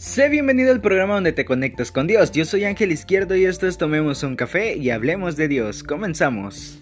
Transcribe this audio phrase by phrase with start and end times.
[0.00, 2.32] Sé bienvenido al programa donde te conectas con Dios.
[2.32, 5.82] Yo soy Ángel Izquierdo y esto es Tomemos un café y hablemos de Dios.
[5.82, 6.80] Comenzamos.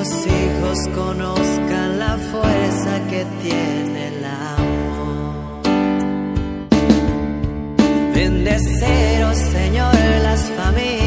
[0.00, 5.62] los hijos conozcan la fuerza que tiene el amor.
[8.14, 10.99] Bendeceros, Señor, las familias.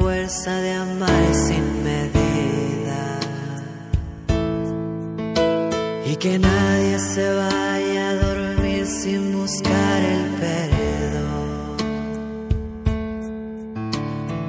[0.00, 3.02] fuerza de amar sin medida.
[6.10, 11.76] Y que nadie se vaya a dormir sin buscar el perdón.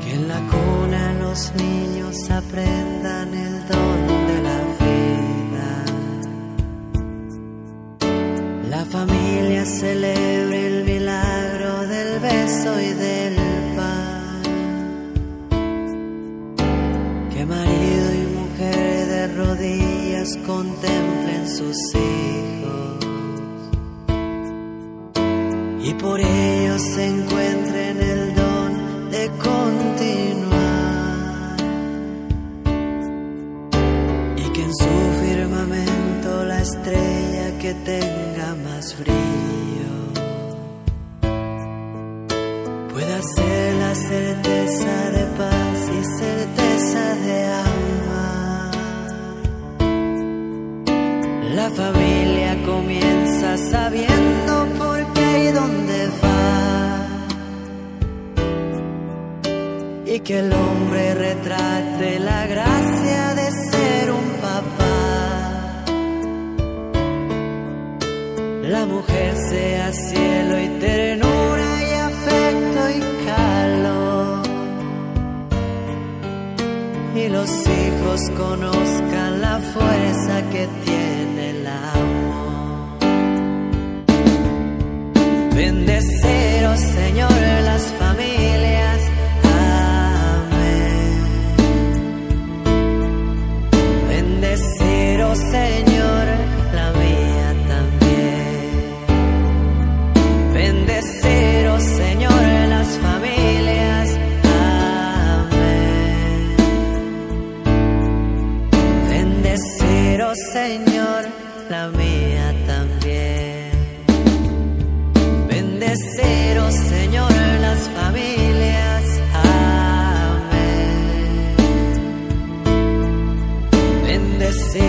[0.02, 5.70] Que en la cuna los niños aprendan el don de la vida.
[8.74, 13.11] La familia celebre el milagro del beso y de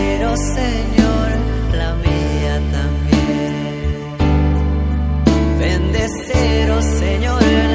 [0.03, 1.29] pero Señor,
[1.81, 4.17] la mía también.
[5.59, 7.72] Bendecero, Señor.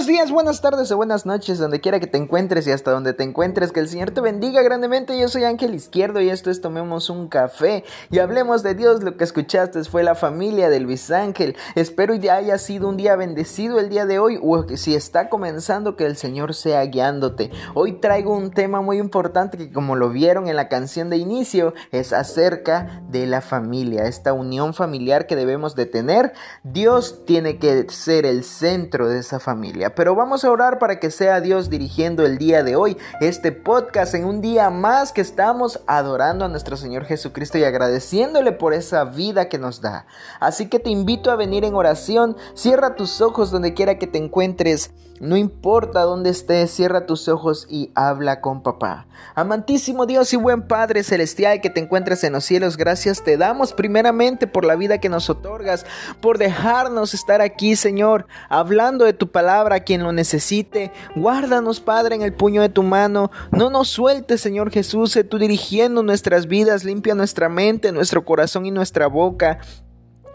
[0.00, 3.12] Buenos días, buenas tardes o buenas noches, donde quiera que te encuentres y hasta donde
[3.12, 5.18] te encuentres, que el Señor te bendiga grandemente.
[5.20, 9.02] Yo soy Ángel Izquierdo y esto es Tomemos un café y hablemos de Dios.
[9.02, 11.54] Lo que escuchaste fue la familia de Luis Ángel.
[11.74, 15.28] Espero ya haya sido un día bendecido el día de hoy o que si está
[15.28, 17.50] comenzando que el Señor sea guiándote.
[17.74, 21.74] Hoy traigo un tema muy importante que como lo vieron en la canción de inicio
[21.92, 26.32] es acerca de la familia, esta unión familiar que debemos de tener.
[26.64, 31.10] Dios tiene que ser el centro de esa familia Pero vamos a orar para que
[31.10, 35.80] sea Dios dirigiendo el día de hoy este podcast en un día más que estamos
[35.86, 40.06] adorando a nuestro Señor Jesucristo y agradeciéndole por esa vida que nos da.
[40.38, 42.36] Así que te invito a venir en oración.
[42.54, 44.92] Cierra tus ojos donde quiera que te encuentres.
[45.20, 49.06] No importa dónde estés, cierra tus ojos y habla con papá.
[49.34, 53.74] Amantísimo Dios y buen Padre celestial que te encuentres en los cielos, gracias te damos
[53.74, 55.84] primeramente por la vida que nos otorgas,
[56.22, 60.90] por dejarnos estar aquí, Señor, hablando de tu palabra a quien lo necesite.
[61.14, 63.30] Guárdanos, Padre, en el puño de tu mano.
[63.50, 68.64] No nos sueltes, Señor Jesús, sé tú dirigiendo nuestras vidas, limpia nuestra mente, nuestro corazón
[68.64, 69.58] y nuestra boca.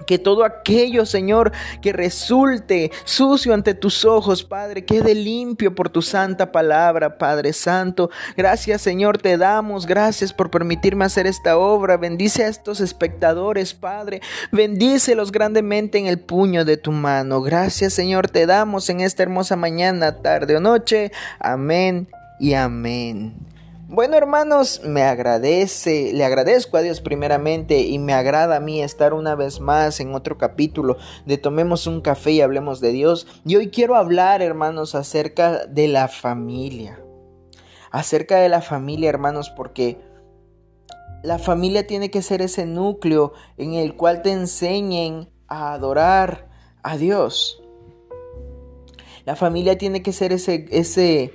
[0.06, 6.02] Que todo aquello, Señor, que resulte sucio ante tus ojos, Padre, quede limpio por tu
[6.02, 8.10] santa palabra, Padre Santo.
[8.38, 9.86] Gracias, Señor, te damos.
[9.86, 11.98] Gracias por permitirme hacer esta obra.
[11.98, 14.22] Bendice a estos espectadores, Padre.
[14.52, 17.42] Bendícelos grandemente en el puño de tu mano.
[17.42, 21.12] Gracias, Señor, te damos en esta hermosa mañana, tarde o noche.
[21.40, 22.07] Amén
[22.40, 23.55] y amén.
[23.88, 29.14] Bueno hermanos, me agradece, le agradezco a Dios primeramente y me agrada a mí estar
[29.14, 30.98] una vez más en otro capítulo
[31.28, 33.28] de Tomemos un café y hablemos de Dios.
[33.46, 37.00] Y hoy quiero hablar hermanos acerca de la familia.
[37.92, 40.02] Acerca de la familia hermanos porque
[41.22, 46.50] la familia tiene que ser ese núcleo en el cual te enseñen a adorar
[46.81, 47.62] a Dios.
[49.26, 51.34] La familia tiene que ser ese, ese,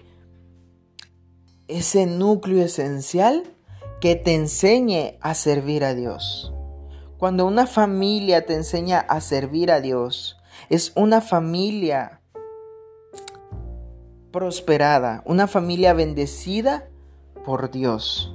[1.71, 3.55] ese núcleo esencial
[4.01, 6.53] que te enseñe a servir a Dios.
[7.19, 10.39] Cuando una familia te enseña a servir a Dios,
[10.69, 12.23] es una familia
[14.33, 16.89] prosperada, una familia bendecida
[17.45, 18.35] por Dios.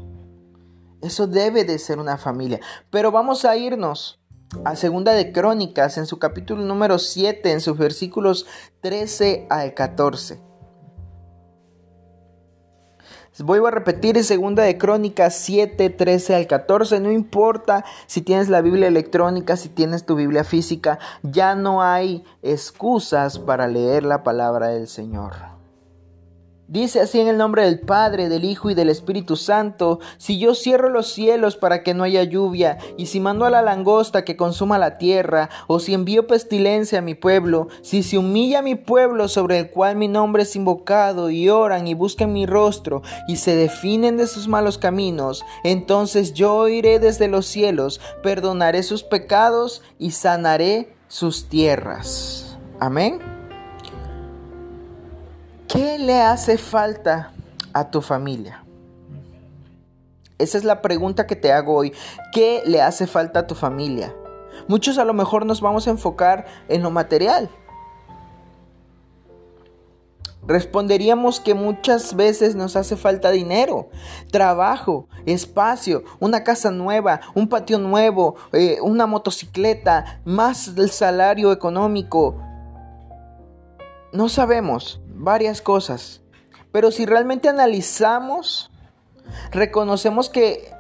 [1.02, 2.60] Eso debe de ser una familia.
[2.90, 4.20] Pero vamos a irnos
[4.64, 8.46] a Segunda de Crónicas en su capítulo número 7, en sus versículos
[8.82, 10.55] 13 al 14.
[13.40, 17.02] Vuelvo a repetir, segunda de Crónicas 7, 13 al 14.
[17.02, 22.24] No importa si tienes la Biblia electrónica, si tienes tu Biblia física, ya no hay
[22.42, 25.55] excusas para leer la palabra del Señor.
[26.68, 30.56] Dice así en el nombre del Padre, del Hijo y del Espíritu Santo, si yo
[30.56, 34.36] cierro los cielos para que no haya lluvia, y si mando a la langosta que
[34.36, 39.28] consuma la tierra, o si envío pestilencia a mi pueblo, si se humilla mi pueblo
[39.28, 43.56] sobre el cual mi nombre es invocado, y oran y buscan mi rostro, y se
[43.56, 50.12] definen de sus malos caminos, entonces yo iré desde los cielos, perdonaré sus pecados y
[50.12, 52.58] sanaré sus tierras.
[52.80, 53.35] Amén.
[55.68, 57.32] ¿Qué le hace falta
[57.74, 58.64] a tu familia?
[60.38, 61.94] Esa es la pregunta que te hago hoy.
[62.32, 64.14] ¿Qué le hace falta a tu familia?
[64.68, 67.50] Muchos a lo mejor nos vamos a enfocar en lo material.
[70.48, 73.90] Responderíamos que muchas veces nos hace falta dinero,
[74.32, 82.36] trabajo, espacio, una casa nueva, un patio nuevo, eh, una motocicleta, más del salario económico.
[84.14, 86.22] No sabemos, varias cosas.
[86.72, 88.72] Pero si realmente analizamos,
[89.52, 90.76] reconocemos que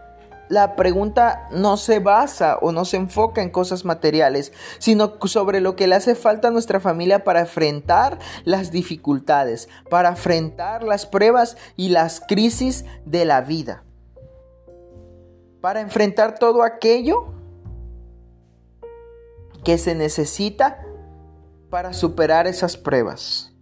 [0.49, 5.75] la pregunta no se basa o no se enfoca en cosas materiales, sino sobre lo
[5.75, 11.57] que le hace falta a nuestra familia para enfrentar las dificultades, para enfrentar las pruebas
[11.75, 13.83] y las crisis de la vida.
[15.61, 17.33] Para enfrentar todo aquello
[19.63, 20.85] que se necesita
[21.71, 23.54] para superar esas pruebas.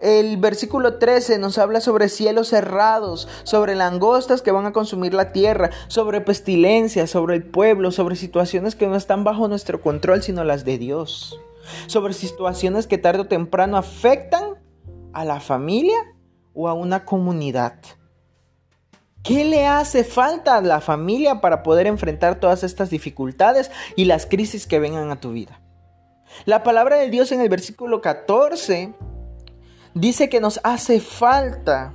[0.00, 5.30] El versículo 13 nos habla sobre cielos cerrados, sobre langostas que van a consumir la
[5.30, 10.42] tierra, sobre pestilencias, sobre el pueblo, sobre situaciones que no están bajo nuestro control, sino
[10.42, 11.38] las de Dios.
[11.86, 14.54] Sobre situaciones que tarde o temprano afectan
[15.12, 15.98] a la familia
[16.54, 17.74] o a una comunidad.
[19.22, 24.24] ¿Qué le hace falta a la familia para poder enfrentar todas estas dificultades y las
[24.24, 25.60] crisis que vengan a tu vida?
[26.46, 28.94] La palabra de Dios en el versículo 14
[29.94, 31.94] dice que nos hace falta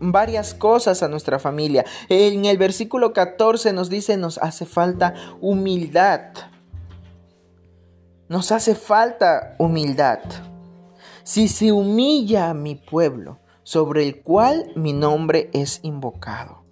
[0.00, 1.84] varias cosas a nuestra familia.
[2.08, 6.20] En el versículo 14 nos dice nos hace falta humildad.
[8.28, 10.18] nos hace falta humildad.
[11.24, 16.64] Si se humilla a mi pueblo, sobre el cual mi nombre es invocado.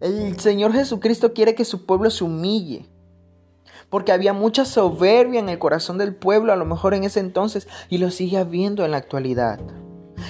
[0.00, 2.88] El Señor Jesucristo quiere que su pueblo se humille,
[3.90, 7.68] porque había mucha soberbia en el corazón del pueblo, a lo mejor en ese entonces,
[7.88, 9.60] y lo sigue habiendo en la actualidad.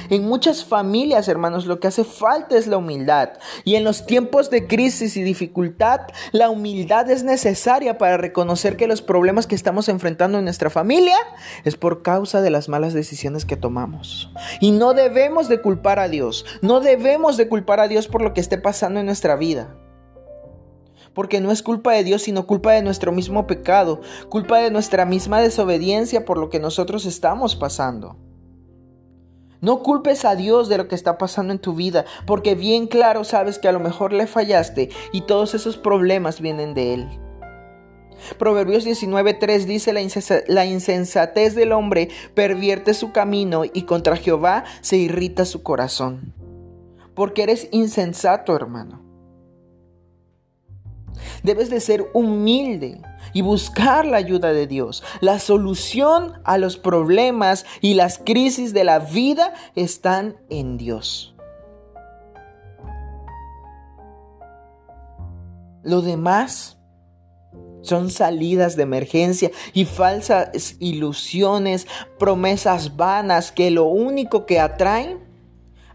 [0.08, 3.30] En muchas familias, hermanos, lo que hace falta es la humildad.
[3.64, 6.00] Y en los tiempos de crisis y dificultad,
[6.32, 11.16] la humildad es necesaria para reconocer que los problemas que estamos enfrentando en nuestra familia
[11.64, 14.30] es por causa de las malas decisiones que tomamos.
[14.60, 16.44] Y no debemos de culpar a Dios.
[16.62, 19.76] No debemos de culpar a Dios por lo que esté pasando en nuestra vida
[21.14, 25.04] porque no es culpa de Dios, sino culpa de nuestro mismo pecado, culpa de nuestra
[25.04, 28.16] misma desobediencia por lo que nosotros estamos pasando.
[29.60, 33.24] No culpes a Dios de lo que está pasando en tu vida, porque bien claro
[33.24, 37.08] sabes que a lo mejor le fallaste y todos esos problemas vienen de Él.
[38.38, 39.92] Proverbios 19:3 dice,
[40.46, 46.34] la, insensatez del hombre pervierte su camino y contra Jehová se irrita su corazón.
[47.14, 48.99] Porque eres insensato, hermano.
[51.42, 53.00] Debes de ser humilde
[53.32, 55.02] y buscar la ayuda de Dios.
[55.20, 61.34] La solución a los problemas y las crisis de la vida están en Dios.
[65.82, 66.76] Lo demás
[67.82, 71.86] son salidas de emergencia y falsas ilusiones,
[72.18, 75.18] promesas vanas que lo único que atraen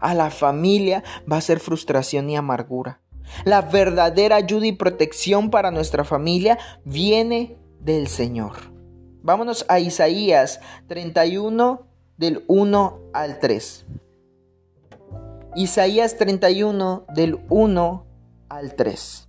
[0.00, 3.00] a la familia va a ser frustración y amargura.
[3.44, 8.54] La verdadera ayuda y protección para nuestra familia viene del Señor.
[9.22, 13.86] Vámonos a Isaías 31 del 1 al 3.
[15.56, 18.06] Isaías 31 del 1
[18.48, 19.28] al 3.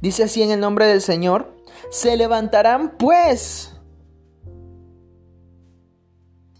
[0.00, 1.54] Dice así en el nombre del Señor,
[1.90, 3.74] se levantarán pues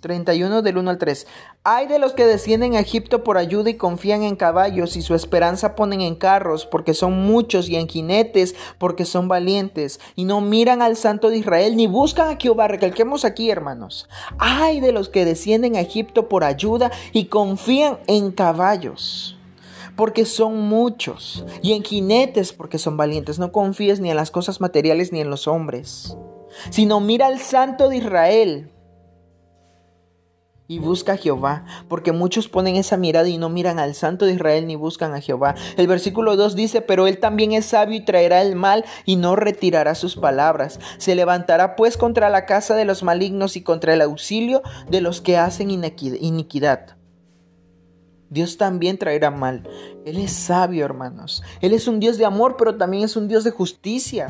[0.01, 1.27] 31 del 1 al 3.
[1.63, 5.15] Hay de los que descienden a Egipto por ayuda y confían en caballos y su
[5.15, 10.41] esperanza ponen en carros porque son muchos y en jinetes porque son valientes y no
[10.41, 12.67] miran al Santo de Israel ni buscan a Jehová.
[12.67, 14.09] Recalquemos aquí, hermanos.
[14.39, 19.37] Hay de los que descienden a Egipto por ayuda y confían en caballos
[19.97, 23.39] porque son muchos y en jinetes porque son valientes.
[23.39, 26.17] No confíes ni en las cosas materiales ni en los hombres,
[26.71, 28.71] sino mira al Santo de Israel
[30.71, 34.35] y busca a Jehová, porque muchos ponen esa mirada y no miran al Santo de
[34.35, 35.57] Israel ni buscan a Jehová.
[35.77, 39.35] El versículo 2 dice, pero él también es sabio y traerá el mal y no
[39.35, 40.79] retirará sus palabras.
[40.99, 45.21] Se levantará pues contra la casa de los malignos y contra el auxilio de los
[45.21, 46.97] que hacen iniquidad.
[48.29, 49.69] Dios también traerá mal.
[50.07, 51.43] Él es sabio, hermanos.
[51.61, 54.29] Él es un Dios de amor, pero también es un Dios de justicia.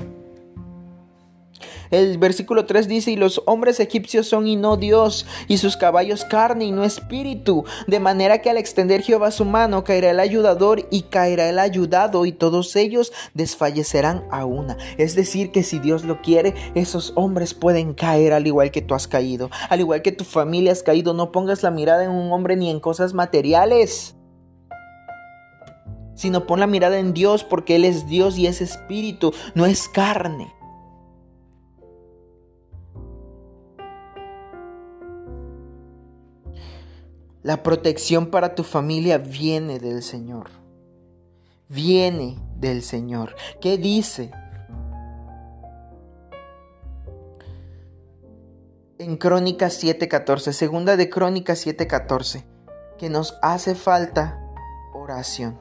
[1.91, 6.25] El versículo 3 dice, y los hombres egipcios son y no Dios, y sus caballos
[6.25, 10.87] carne y no espíritu, de manera que al extender Jehová su mano caerá el ayudador
[10.91, 14.77] y caerá el ayudado, y todos ellos desfallecerán a una.
[14.99, 18.95] Es decir, que si Dios lo quiere, esos hombres pueden caer al igual que tú
[18.95, 21.13] has caído, al igual que tu familia has caído.
[21.13, 24.15] No pongas la mirada en un hombre ni en cosas materiales
[26.21, 29.89] sino pon la mirada en Dios porque Él es Dios y es espíritu, no es
[29.89, 30.53] carne.
[37.42, 40.50] La protección para tu familia viene del Señor.
[41.69, 43.35] Viene del Señor.
[43.61, 44.30] ¿Qué dice?
[48.99, 52.45] En Crónicas 7:14, segunda de Crónicas 7:14,
[52.99, 54.38] que nos hace falta
[54.92, 55.59] oración.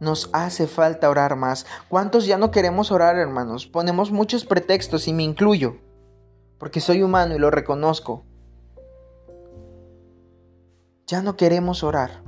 [0.00, 1.64] Nos hace falta orar más.
[1.88, 3.66] ¿Cuántos ya no queremos orar, hermanos?
[3.66, 5.78] Ponemos muchos pretextos y me incluyo,
[6.58, 8.24] porque soy humano y lo reconozco.
[11.06, 12.22] Ya no queremos orar.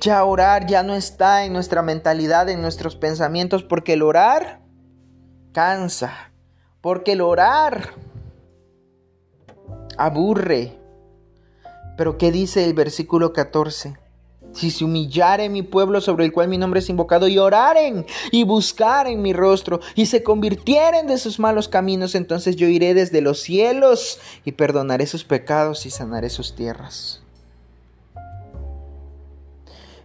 [0.00, 4.60] Ya orar ya no está en nuestra mentalidad, en nuestros pensamientos, porque el orar
[5.52, 6.32] cansa,
[6.80, 7.90] porque el orar
[9.96, 10.76] aburre.
[11.96, 14.03] Pero ¿qué dice el versículo 14?
[14.54, 18.44] Si se humillare mi pueblo sobre el cual mi nombre es invocado y oraren y
[18.44, 23.40] buscaren mi rostro y se convirtieren de sus malos caminos, entonces yo iré desde los
[23.40, 27.20] cielos y perdonaré sus pecados y sanaré sus tierras.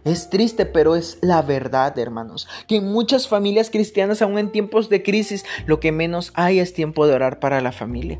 [0.04, 4.88] Es triste, pero es la verdad, hermanos, que en muchas familias cristianas, aún en tiempos
[4.88, 8.18] de crisis, lo que menos hay es tiempo de orar para la familia.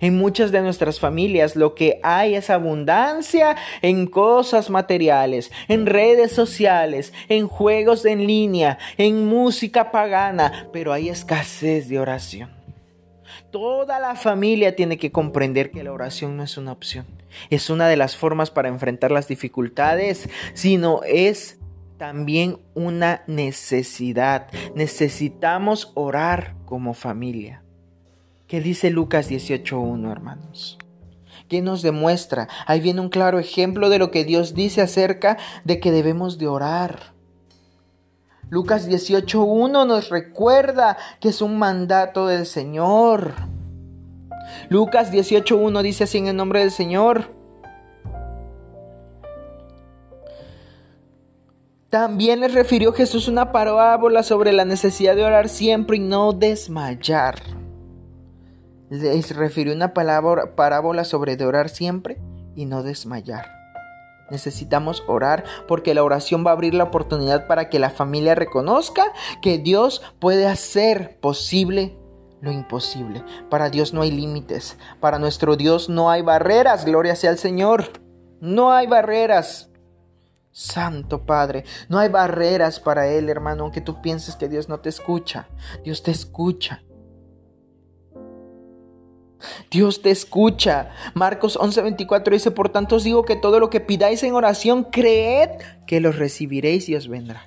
[0.00, 6.32] En muchas de nuestras familias lo que hay es abundancia en cosas materiales, en redes
[6.32, 12.50] sociales, en juegos en línea, en música pagana, pero hay escasez de oración.
[13.50, 17.06] Toda la familia tiene que comprender que la oración no es una opción,
[17.48, 21.58] es una de las formas para enfrentar las dificultades, sino es
[21.98, 24.48] también una necesidad.
[24.74, 27.62] Necesitamos orar como familia.
[28.48, 30.78] ¿Qué dice Lucas 18.1, hermanos?
[31.50, 32.48] ¿Qué nos demuestra?
[32.66, 36.48] Ahí viene un claro ejemplo de lo que Dios dice acerca de que debemos de
[36.48, 37.12] orar.
[38.48, 43.34] Lucas 18.1 nos recuerda que es un mandato del Señor.
[44.70, 47.34] Lucas 18.1 dice así en el nombre del Señor.
[51.90, 57.36] También les refirió Jesús una parábola sobre la necesidad de orar siempre y no desmayar
[58.90, 62.18] les refirió una palabra, parábola sobre orar siempre
[62.54, 63.58] y no desmayar.
[64.30, 69.04] Necesitamos orar porque la oración va a abrir la oportunidad para que la familia reconozca
[69.40, 71.96] que Dios puede hacer posible
[72.40, 73.24] lo imposible.
[73.48, 74.76] Para Dios no hay límites.
[75.00, 76.84] Para nuestro Dios no hay barreras.
[76.84, 78.00] Gloria sea al Señor.
[78.40, 79.70] No hay barreras.
[80.52, 84.88] Santo Padre, no hay barreras para Él, hermano, aunque tú pienses que Dios no te
[84.88, 85.48] escucha.
[85.84, 86.82] Dios te escucha.
[89.70, 90.90] Dios te escucha.
[91.14, 95.50] Marcos 11:24 dice, por tanto os digo que todo lo que pidáis en oración, creed
[95.86, 97.46] que lo recibiréis y os vendrá.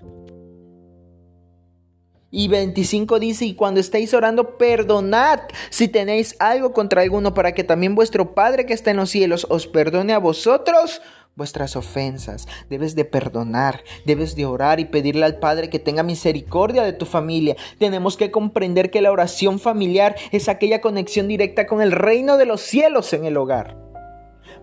[2.34, 7.66] Y 25 dice, y cuando estéis orando, perdonad si tenéis algo contra alguno, para que
[7.66, 11.02] también vuestro Padre que está en los cielos os perdone a vosotros
[11.42, 16.84] vuestras ofensas, debes de perdonar, debes de orar y pedirle al Padre que tenga misericordia
[16.84, 17.56] de tu familia.
[17.80, 22.46] Tenemos que comprender que la oración familiar es aquella conexión directa con el reino de
[22.46, 23.76] los cielos en el hogar.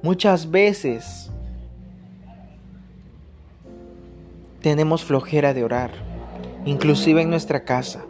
[0.03, 1.33] Muchas veces
[4.63, 5.91] tenemos flojera de orar,
[6.65, 8.05] inclusive en nuestra casa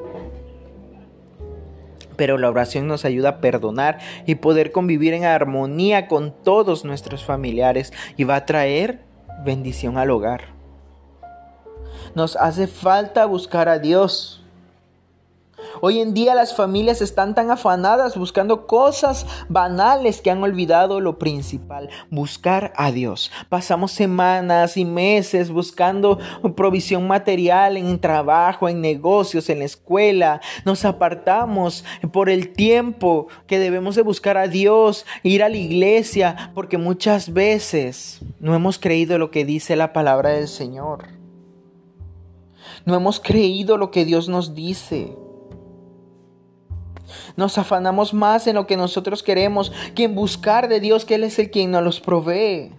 [2.19, 7.25] pero la oración nos ayuda a perdonar y poder convivir en armonía con todos nuestros
[7.25, 9.05] familiares y va a traer
[9.45, 10.53] bendición al hogar.
[12.15, 14.38] Nos hace falta buscar a Dios.
[15.81, 21.19] Hoy en día las familias están tan afanadas buscando cosas banales que han olvidado lo
[21.19, 23.31] principal, buscar a Dios.
[23.49, 26.19] Pasamos semanas y meses buscando
[26.57, 30.41] provisión material en trabajo, en negocios, en la escuela.
[30.65, 36.51] Nos apartamos por el tiempo que debemos de buscar a Dios, ir a la iglesia,
[36.55, 41.07] porque muchas veces no hemos creído lo que dice la palabra del Señor.
[42.85, 45.17] No hemos creído lo que Dios nos dice.
[47.37, 51.25] Nos afanamos más en lo que nosotros queremos que en buscar de Dios que Él
[51.25, 52.73] es el quien nos los provee.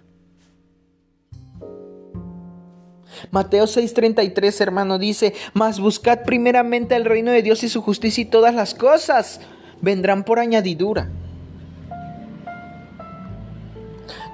[3.32, 8.26] Mateo 6:33, hermano, dice, mas buscad primeramente el reino de Dios y su justicia y
[8.26, 9.42] todas las cosas
[9.82, 11.10] vendrán por añadidura.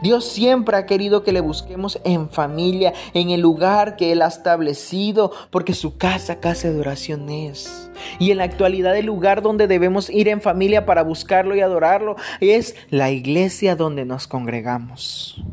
[0.06, 4.28] Dios siempre ha querido que le busquemos en familia, en el lugar que Él ha
[4.28, 7.90] establecido, porque su casa, casa de oración es.
[8.20, 12.18] Y en la actualidad el lugar donde debemos ir en familia para buscarlo y adorarlo
[12.40, 15.44] es la iglesia donde nos congregamos.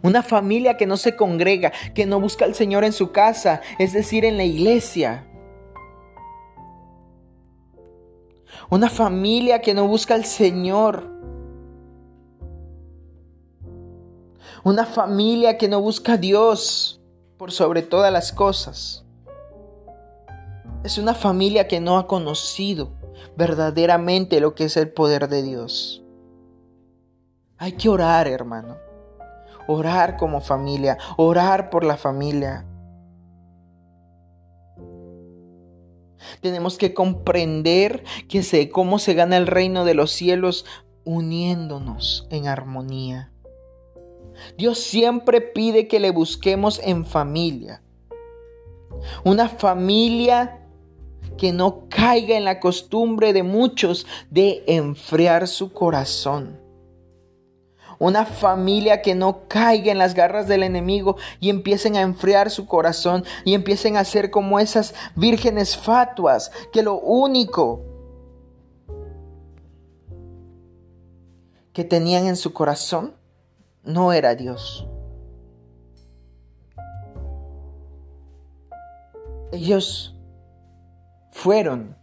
[0.00, 3.92] Una familia que no se congrega, que no busca al Señor en su casa, es
[3.92, 5.26] decir, en la iglesia.
[8.70, 11.17] Una familia que no busca al Señor
[14.68, 17.00] Una familia que no busca a Dios
[17.38, 19.02] por sobre todas las cosas.
[20.84, 22.92] Es una familia que no ha conocido
[23.34, 26.04] verdaderamente lo que es el poder de Dios.
[27.56, 28.76] Hay que orar, hermano.
[29.68, 32.66] Orar como familia, orar por la familia.
[36.42, 40.66] Tenemos que comprender que sé cómo se gana el reino de los cielos
[41.04, 43.32] uniéndonos en armonía.
[44.56, 47.82] Dios siempre pide que le busquemos en familia.
[49.24, 50.60] Una familia
[51.36, 56.60] que no caiga en la costumbre de muchos de enfriar su corazón.
[58.00, 62.66] Una familia que no caiga en las garras del enemigo y empiecen a enfriar su
[62.66, 67.82] corazón y empiecen a ser como esas vírgenes fatuas que lo único
[71.72, 73.17] que tenían en su corazón
[73.88, 74.86] no era Dios.
[79.50, 80.14] Ellos
[81.32, 81.96] fueron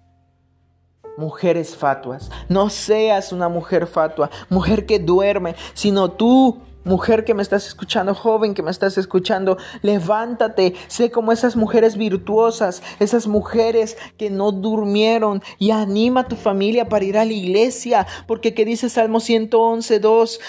[1.15, 2.31] mujeres fatuas.
[2.49, 8.13] No seas una mujer fatua, mujer que duerme, sino tú Mujer que me estás escuchando,
[8.13, 14.51] joven que me estás escuchando, levántate, sé como esas mujeres virtuosas, esas mujeres que no
[14.51, 19.19] durmieron y anima a tu familia para ir a la iglesia, porque que dice Salmo
[19.19, 20.39] 111, 2,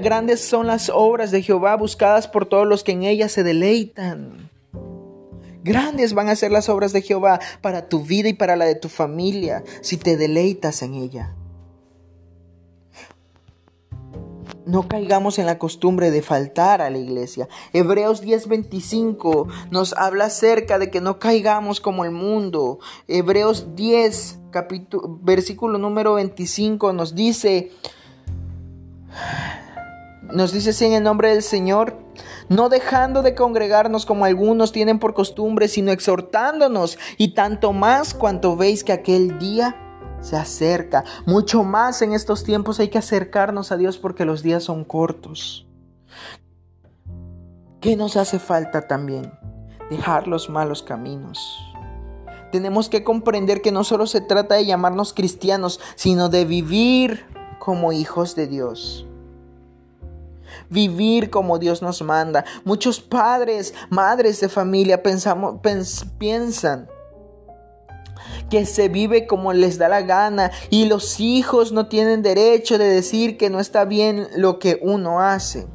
[0.00, 4.48] grandes son las obras de Jehová buscadas por todos los que en ellas se deleitan.
[5.62, 8.76] Grandes van a ser las obras de Jehová para tu vida y para la de
[8.76, 11.34] tu familia si te deleitas en ella.
[14.70, 17.48] No caigamos en la costumbre de faltar a la iglesia.
[17.72, 22.78] Hebreos 10:25 nos habla acerca de que no caigamos como el mundo.
[23.08, 27.72] Hebreos 10, capítulo, versículo número 25 nos dice,
[30.32, 31.96] nos dice así en el nombre del Señor,
[32.48, 38.56] no dejando de congregarnos como algunos tienen por costumbre, sino exhortándonos y tanto más cuanto
[38.56, 39.76] veis que aquel día
[40.20, 41.04] se acerca.
[41.26, 45.66] Mucho más en estos tiempos hay que acercarnos a Dios porque los días son cortos.
[47.80, 49.32] ¿Qué nos hace falta también?
[49.88, 51.58] Dejar los malos caminos.
[52.52, 57.24] Tenemos que comprender que no solo se trata de llamarnos cristianos, sino de vivir
[57.58, 59.06] como hijos de Dios.
[60.68, 62.44] Vivir como Dios nos manda.
[62.64, 65.60] Muchos padres, madres de familia pensamos,
[66.18, 66.88] piensan
[68.50, 72.88] que se vive como les da la gana y los hijos no tienen derecho de
[72.88, 75.66] decir que no está bien lo que uno hace.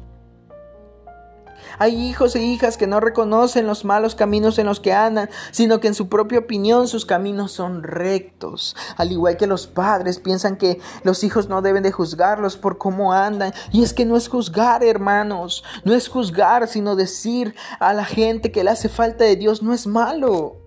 [1.78, 5.80] Hay hijos e hijas que no reconocen los malos caminos en los que andan, sino
[5.80, 8.76] que en su propia opinión sus caminos son rectos.
[8.96, 13.12] Al igual que los padres piensan que los hijos no deben de juzgarlos por cómo
[13.12, 13.52] andan.
[13.72, 15.64] Y es que no es juzgar, hermanos.
[15.84, 19.74] No es juzgar, sino decir a la gente que le hace falta de Dios no
[19.74, 20.65] es malo.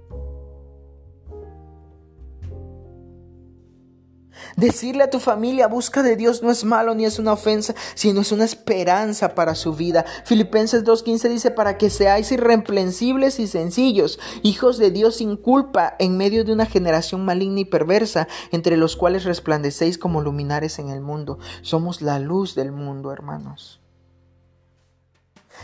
[4.59, 8.19] Decirle a tu familia, busca de Dios no es malo ni es una ofensa, sino
[8.19, 10.03] es una esperanza para su vida.
[10.25, 16.17] Filipenses 2.15 dice, para que seáis irreprensibles y sencillos, hijos de Dios sin culpa, en
[16.17, 20.99] medio de una generación maligna y perversa, entre los cuales resplandecéis como luminares en el
[20.99, 21.39] mundo.
[21.61, 23.79] Somos la luz del mundo, hermanos.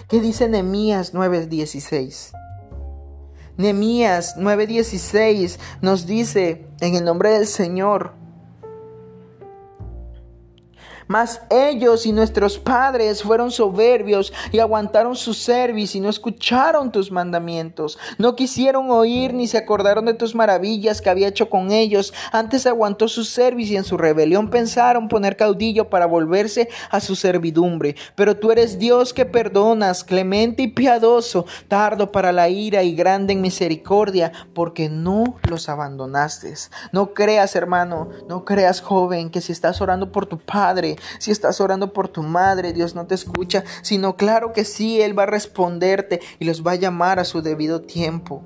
[0.07, 2.31] ¿Qué dice Nehemías 9:16?
[3.57, 8.13] Nehemías 9:16 nos dice, en el nombre del Señor,
[11.07, 17.11] mas ellos y nuestros padres fueron soberbios y aguantaron su servicio y no escucharon tus
[17.11, 17.97] mandamientos.
[18.17, 22.13] No quisieron oír ni se acordaron de tus maravillas que había hecho con ellos.
[22.31, 27.15] Antes aguantó su servicio y en su rebelión pensaron poner caudillo para volverse a su
[27.15, 27.95] servidumbre.
[28.15, 33.33] Pero tú eres Dios que perdonas, clemente y piadoso, tardo para la ira y grande
[33.33, 36.45] en misericordia, porque no los abandonaste.
[36.91, 41.61] No creas, hermano, no creas, joven, que si estás orando por tu padre, si estás
[41.61, 45.27] orando por tu madre, Dios no te escucha, sino claro que sí, Él va a
[45.27, 48.43] responderte y los va a llamar a su debido tiempo.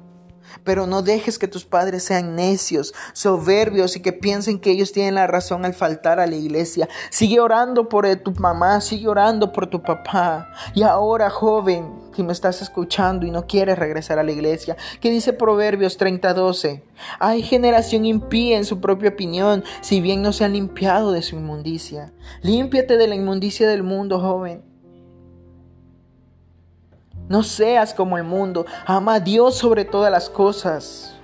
[0.64, 5.16] Pero no dejes que tus padres sean necios, soberbios y que piensen que ellos tienen
[5.16, 6.90] la razón al faltar a la iglesia.
[7.12, 10.52] Sigue orando por tu mamá, sigue orando por tu papá.
[10.74, 15.10] Y ahora, joven, que me estás escuchando y no quieres regresar a la iglesia, ¿qué
[15.10, 16.84] dice Proverbios 30:12?
[17.18, 21.38] Hay generación impía en su propia opinión, si bien no se han limpiado de su
[21.38, 22.12] inmundicia.
[22.42, 24.66] Límpiate de la inmundicia del mundo, joven.
[27.30, 31.19] No seas como el mundo, ama a Dios sobre todas las cosas.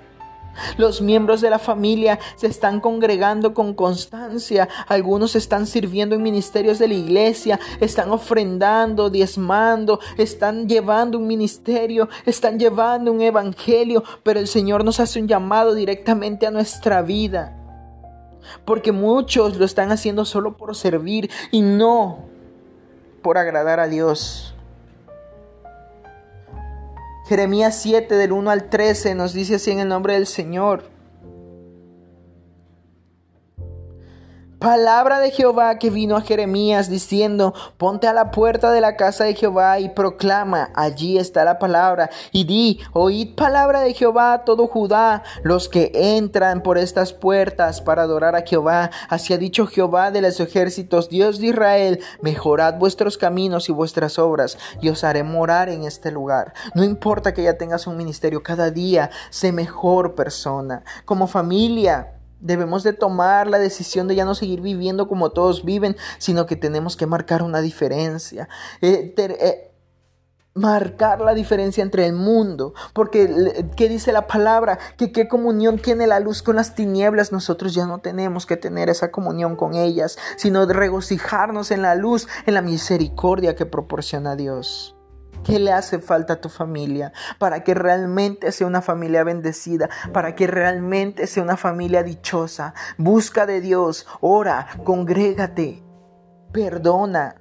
[0.78, 4.68] Los miembros de la familia se están congregando con constancia.
[4.88, 12.10] Algunos están sirviendo en ministerios de la iglesia, están ofrendando, diezmando, están llevando un ministerio,
[12.26, 17.56] están llevando un evangelio, pero el Señor nos hace un llamado directamente a nuestra vida.
[18.64, 22.20] Porque muchos lo están haciendo solo por servir y no
[23.22, 24.55] por agradar a Dios.
[27.28, 30.95] Jeremías 7 del 1 al 13 nos dice así en el nombre del Señor.
[34.66, 39.24] Palabra de Jehová que vino a Jeremías diciendo, ponte a la puerta de la casa
[39.24, 44.66] de Jehová y proclama, allí está la palabra, y di, oíd palabra de Jehová todo
[44.66, 48.90] Judá, los que entran por estas puertas para adorar a Jehová.
[49.08, 54.18] Así ha dicho Jehová de los ejércitos, Dios de Israel, mejorad vuestros caminos y vuestras
[54.18, 56.56] obras, y os haré morar en este lugar.
[56.74, 60.84] No importa que ya tengas un ministerio, cada día sé mejor persona.
[61.06, 62.15] Como familia,
[62.46, 66.56] Debemos de tomar la decisión de ya no seguir viviendo como todos viven, sino que
[66.56, 68.48] tenemos que marcar una diferencia.
[68.82, 69.72] Eh, eh,
[70.54, 74.80] marcar la diferencia entre el mundo, porque ¿qué dice la palabra?
[74.98, 78.90] Que qué comunión tiene la luz con las tinieblas, nosotros ya no tenemos que tener
[78.90, 84.95] esa comunión con ellas, sino regocijarnos en la luz, en la misericordia que proporciona Dios.
[85.46, 90.34] ¿Qué le hace falta a tu familia para que realmente sea una familia bendecida, para
[90.34, 92.74] que realmente sea una familia dichosa?
[92.98, 95.84] Busca de Dios, ora, congrégate,
[96.52, 97.36] perdona,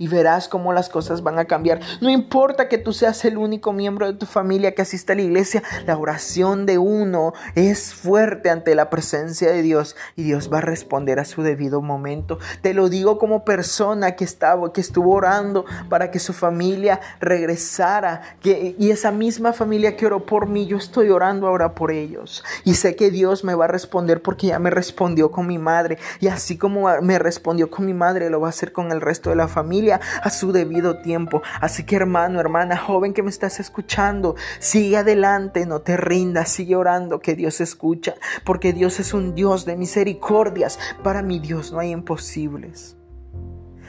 [0.00, 1.78] y verás cómo las cosas van a cambiar.
[2.00, 5.22] No importa que tú seas el único miembro de tu familia que asista a la
[5.22, 10.58] iglesia, la oración de uno es fuerte ante la presencia de Dios y Dios va
[10.58, 12.38] a responder a su debido momento.
[12.62, 18.22] Te lo digo como persona que estaba que estuvo orando para que su familia regresara,
[18.40, 22.42] que y esa misma familia que oró por mí, yo estoy orando ahora por ellos
[22.64, 25.98] y sé que Dios me va a responder porque ya me respondió con mi madre
[26.20, 29.28] y así como me respondió con mi madre, lo va a hacer con el resto
[29.28, 31.42] de la familia a su debido tiempo.
[31.60, 36.76] Así que hermano, hermana, joven que me estás escuchando, sigue adelante, no te rindas, sigue
[36.76, 40.78] orando que Dios escucha, porque Dios es un Dios de misericordias.
[41.02, 42.96] Para mi Dios no hay imposibles.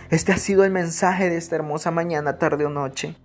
[0.10, 3.16] Este ha sido el mensaje de esta hermosa mañana, tarde o noche.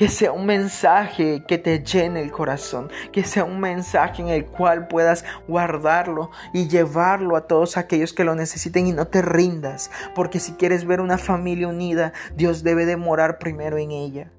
[0.00, 4.46] Que sea un mensaje que te llene el corazón, que sea un mensaje en el
[4.46, 9.90] cual puedas guardarlo y llevarlo a todos aquellos que lo necesiten y no te rindas,
[10.14, 14.30] porque si quieres ver una familia unida, Dios debe demorar primero en ella.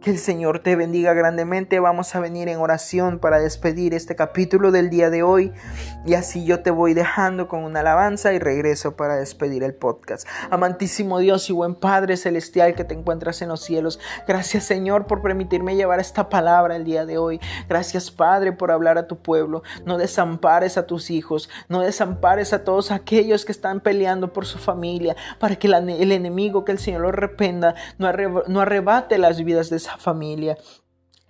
[0.00, 1.78] Que el Señor te bendiga grandemente.
[1.78, 5.52] Vamos a venir en oración para despedir este capítulo del día de hoy.
[6.06, 10.26] Y así yo te voy dejando con una alabanza y regreso para despedir el podcast.
[10.48, 14.00] Amantísimo Dios y buen Padre Celestial que te encuentras en los cielos.
[14.26, 17.38] Gracias Señor por permitirme llevar esta palabra el día de hoy.
[17.68, 19.62] Gracias Padre por hablar a tu pueblo.
[19.84, 21.50] No desampares a tus hijos.
[21.68, 25.14] No desampares a todos aquellos que están peleando por su familia.
[25.38, 29.89] Para que el enemigo, que el Señor lo rependa, no arrebate las vidas de esa
[29.98, 30.56] familia.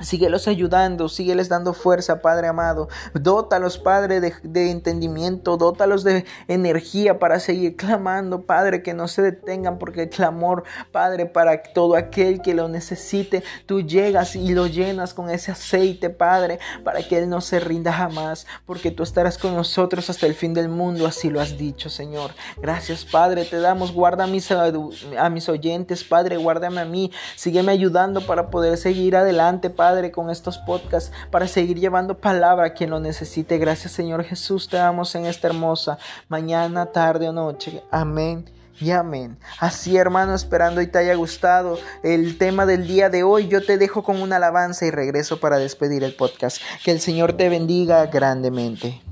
[0.01, 2.89] Síguelos ayudando, sígueles dando fuerza, Padre amado.
[3.15, 9.23] Dótalos, Padre, de, de, entendimiento, dótalos de energía para seguir clamando, Padre, que no se
[9.23, 14.67] detengan, porque el clamor, Padre, para todo aquel que lo necesite, tú llegas y lo
[14.67, 19.37] llenas con ese aceite, Padre, para que Él no se rinda jamás, porque tú estarás
[19.37, 22.31] con nosotros hasta el fin del mundo, así lo has dicho, Señor.
[22.57, 27.73] Gracias, Padre, te damos, guarda a mis, a mis oyentes, Padre, guárdame a mí, sígueme
[27.73, 32.75] ayudando para poder seguir adelante, Padre Padre, con estos podcasts para seguir llevando palabra a
[32.75, 33.59] quien lo necesite.
[33.59, 35.99] Gracias, Señor Jesús, te damos en esta hermosa
[36.29, 37.83] mañana, tarde o noche.
[37.91, 38.49] Amén.
[38.79, 39.37] Y amén.
[39.59, 43.79] Así hermano, esperando y te haya gustado el tema del día de hoy, yo te
[43.79, 46.63] dejo con una alabanza y regreso para despedir el podcast.
[46.85, 49.03] Que el Señor te bendiga grandemente.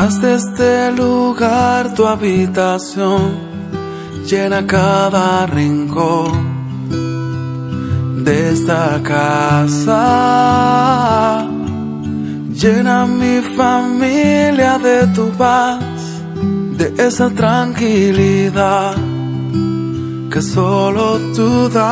[0.00, 3.32] Haz de este lugar tu habitación,
[4.30, 6.30] llena cada rincón
[8.24, 9.98] de esta casa.
[12.52, 15.80] Llena mi familia de tu paz,
[16.78, 18.94] de esa tranquilidad
[20.30, 21.88] que solo tú das.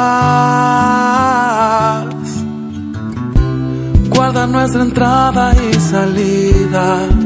[4.11, 7.26] Guarda nuestra entrada y salida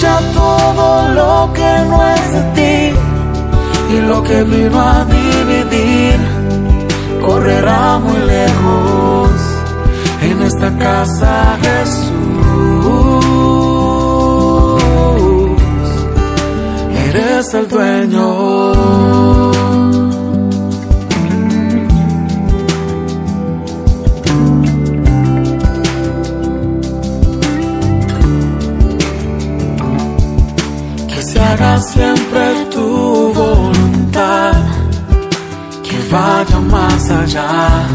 [0.00, 2.96] Huya todo lo que no es de ti
[3.94, 6.18] y lo que vino a dividir
[7.20, 9.30] correrá muy lejos
[10.22, 12.10] en esta casa Jesús.
[17.10, 19.39] Eres el dueño.
[31.60, 34.52] haga siempre tu voluntad,
[35.82, 37.86] que vaya más allá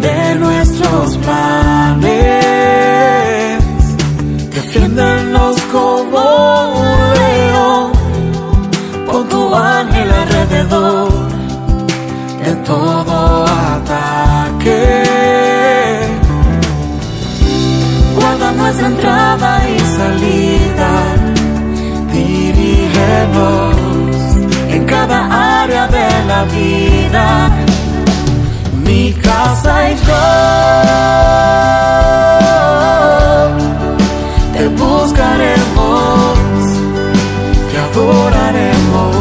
[0.00, 2.04] de nuestros planes.
[4.54, 6.20] Defiéndanos como
[6.80, 7.92] un león,
[9.10, 11.10] con tu ángel alrededor
[12.44, 14.82] de todo ataque.
[18.16, 19.47] Guarda nuestra entrada
[26.44, 27.50] vida.
[28.84, 30.24] Mi casa y yo
[34.54, 36.38] te buscaremos,
[37.70, 39.16] te adoraremos.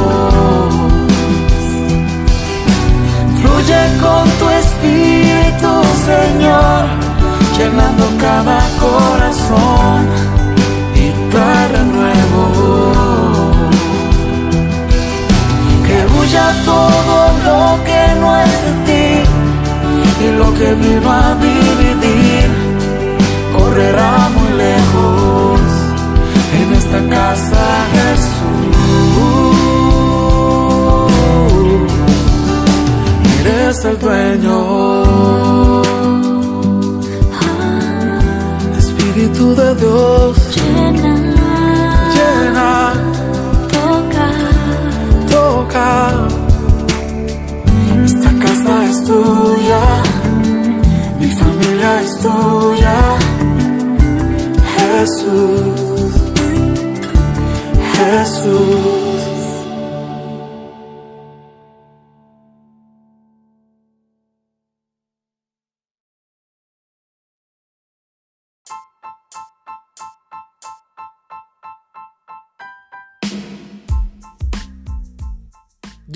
[3.40, 5.72] Fluye con tu espíritu,
[6.06, 6.82] Señor,
[7.58, 9.67] llenando cada corazón
[20.68, 22.48] que vino a dividir
[23.56, 25.62] correrá muy lejos
[26.60, 28.34] en esta casa Jesús.
[33.42, 34.58] Eres el dueño.
[38.78, 40.38] Espíritu de Dios,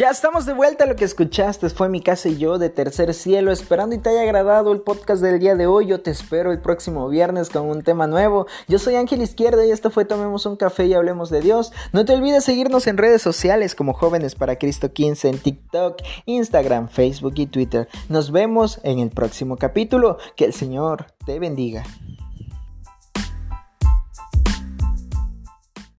[0.01, 3.51] Ya estamos de vuelta, lo que escuchaste fue mi casa y yo de Tercer Cielo,
[3.51, 6.59] esperando y te haya agradado el podcast del día de hoy, yo te espero el
[6.59, 10.55] próximo viernes con un tema nuevo, yo soy Ángel Izquierda y esto fue Tomemos un
[10.55, 14.57] café y hablemos de Dios, no te olvides seguirnos en redes sociales como Jóvenes para
[14.57, 20.45] Cristo 15 en TikTok, Instagram, Facebook y Twitter, nos vemos en el próximo capítulo, que
[20.45, 21.83] el Señor te bendiga.